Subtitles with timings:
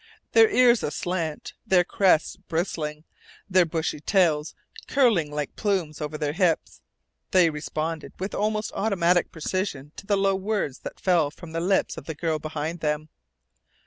[0.31, 3.03] Their ears aslant, their crests bristling,
[3.47, 4.55] their bushy tails
[4.87, 6.81] curling like plumes over their hips,
[7.29, 11.97] they responded with almost automatic precision to the low words that fell from the lips
[11.97, 13.09] of the girl behind them.